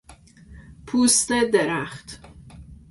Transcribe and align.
پوست 0.87 1.31
درخت 1.51 2.19